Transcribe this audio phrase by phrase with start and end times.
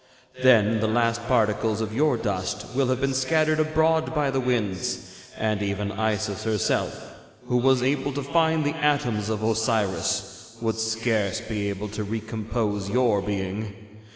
[0.41, 5.11] 'Then the last particles of your dust will have been scattered abroad by the winds,
[5.37, 7.13] and even Isis herself,
[7.45, 12.89] who was able to find the atoms of Osiris, would scarce be able to recompose
[12.89, 13.75] your being.